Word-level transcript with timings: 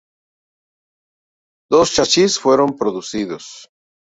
Dos 1.69 1.93
chasis 1.93 2.39
fueron 2.39 2.75
producidos. 2.75 3.69